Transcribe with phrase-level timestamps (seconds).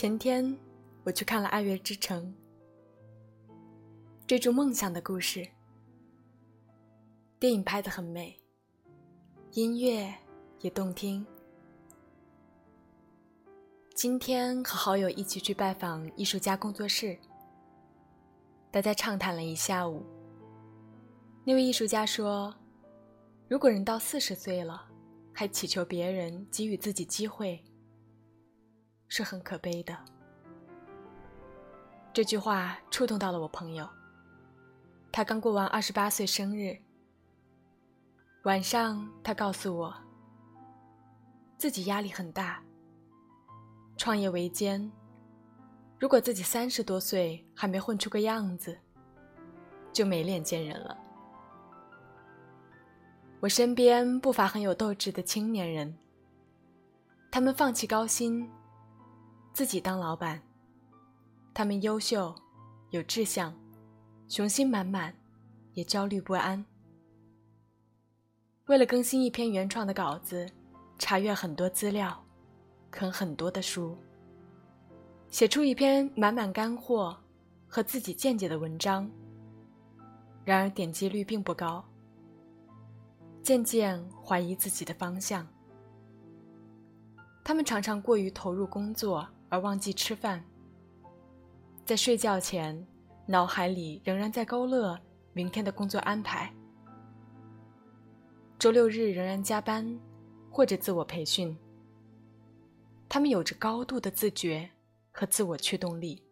[0.00, 0.56] 前天，
[1.04, 2.34] 我去看了《爱乐之城》，
[4.26, 5.46] 追逐梦想的故事。
[7.38, 8.34] 电影拍得很美，
[9.52, 10.10] 音乐
[10.60, 11.26] 也动听。
[13.94, 17.18] 今天和好友一起去拜访艺术家工作室，
[18.70, 20.02] 大家畅谈了一下午。
[21.44, 22.54] 那位艺术家说
[23.48, 24.82] ：“如果人到四十岁了，
[25.30, 27.62] 还祈求别人给予自己机会。”
[29.10, 29.94] 是很可悲的。
[32.14, 33.86] 这句话触动到了我朋友。
[35.12, 36.78] 他刚过完二十八岁生日。
[38.44, 39.94] 晚上，他告诉我，
[41.58, 42.62] 自己压力很大。
[43.96, 44.90] 创业维艰，
[45.98, 48.78] 如果自己三十多岁还没混出个样子，
[49.92, 50.96] 就没脸见人了。
[53.40, 55.98] 我身边不乏很有斗志的青年人，
[57.30, 58.48] 他们放弃高薪。
[59.52, 60.40] 自己当老板，
[61.52, 62.34] 他们优秀，
[62.90, 63.54] 有志向，
[64.28, 65.14] 雄心满满，
[65.74, 66.64] 也焦虑不安。
[68.66, 70.48] 为了更新一篇原创的稿子，
[70.98, 72.24] 查阅很多资料，
[72.90, 73.98] 啃很多的书，
[75.28, 77.16] 写出一篇满满干货
[77.66, 79.10] 和自己见解的文章。
[80.44, 81.84] 然而点击率并不高，
[83.42, 85.46] 渐渐怀疑自己的方向。
[87.44, 89.28] 他们常常过于投入工作。
[89.50, 90.42] 而忘记吃饭，
[91.84, 92.86] 在睡觉前，
[93.26, 94.98] 脑海里仍然在勾勒
[95.32, 96.50] 明天的工作安排。
[98.58, 99.98] 周六日仍然加班，
[100.50, 101.56] 或者自我培训。
[103.08, 104.70] 他们有着高度的自觉
[105.10, 106.22] 和自我驱动力。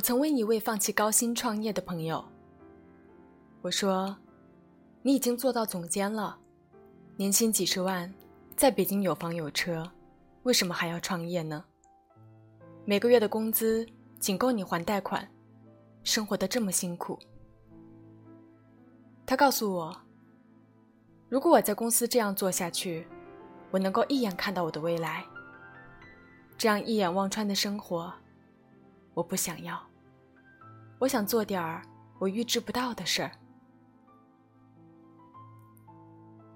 [0.00, 2.24] 我曾问一位放弃高薪创业的朋友
[3.60, 4.16] ：“我说，
[5.02, 6.38] 你已经做到总监了，
[7.18, 8.10] 年薪几十万，
[8.56, 9.86] 在北京有房有车，
[10.44, 11.62] 为什么还要创业呢？
[12.86, 13.86] 每个月的工资
[14.18, 15.30] 仅够你还贷款，
[16.02, 17.18] 生活的这么辛苦。”
[19.26, 19.94] 他告诉我
[21.28, 23.06] ：“如果我在公司这样做下去，
[23.70, 25.22] 我能够一眼看到我的未来。
[26.56, 28.10] 这样一眼望穿的生活，
[29.14, 29.80] 我不想要。”
[30.98, 31.82] 我想做点儿
[32.18, 33.32] 我预知不到的事儿。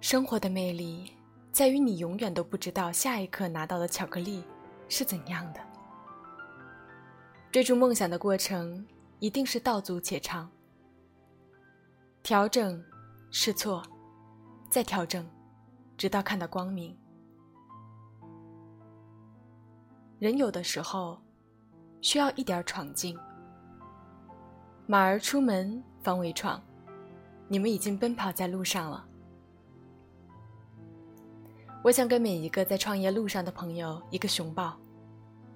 [0.01, 1.11] 生活的魅力
[1.51, 4.45] 在于你永远都不知道下一刻拿到的巧克力
[4.87, 5.61] 是怎样的。
[7.51, 8.87] 追逐梦想的过程
[9.19, 10.51] 一定是道阻且长，
[12.23, 12.85] 调整、
[13.31, 13.83] 试错，
[14.69, 15.27] 再调整，
[15.97, 16.95] 直到看到光明。
[20.19, 21.19] 人有的时候
[22.05, 23.19] 需要一点闯劲。
[24.87, 26.63] 马儿出门方为闯，
[27.49, 29.03] 你们已经奔跑在路上了。
[31.83, 34.79] 我想给每一个在创业路上的朋友一个熊抱，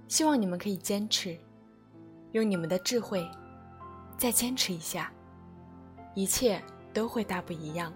[0.08, 1.38] 希望你们可以坚持，
[2.32, 3.30] 用你们的智慧
[4.16, 5.12] 再坚持一下，
[6.14, 6.62] 一切
[6.94, 7.92] 都会大不一样。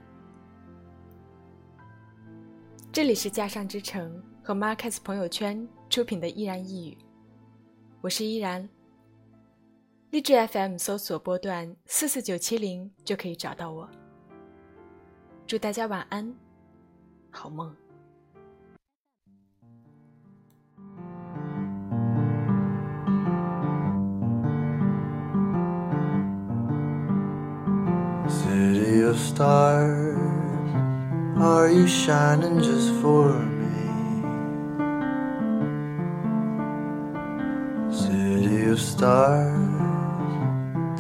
[2.93, 6.99] 这里是架上之城和 Marcus 朋友圈出品的依然一语，
[8.03, 8.69] 我是依然。
[10.11, 13.89] 励志 FM 搜索波段四四九七零就可以找到我。
[15.47, 16.35] 祝大家晚安，
[17.31, 17.73] 好梦。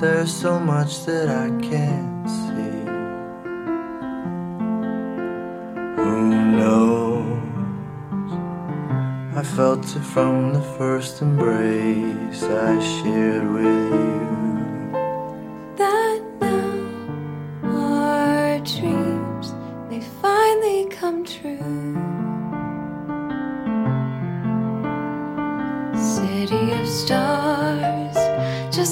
[0.00, 2.82] There's so much that I can't see.
[6.02, 7.52] Who knows?
[9.36, 14.26] I felt it from the first embrace I shared with you.
[15.76, 16.72] That now
[17.62, 19.54] our dreams
[19.88, 21.94] may finally come true.
[25.94, 27.91] City of stars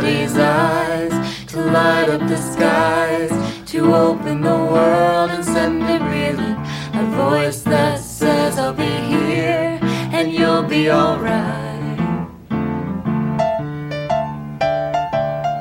[0.00, 3.30] somebody's eyes to light up the skies,
[3.70, 6.56] to open the world and send it reeling.
[6.94, 12.00] A voice that says, I'll be here and you'll be alright.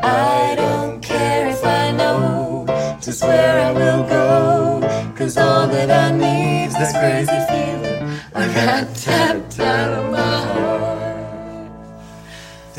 [0.06, 2.65] I don't care if I know
[3.01, 8.18] just where I will go, cause all that I need is this crazy feeling.
[8.33, 10.38] I got tapped out of my.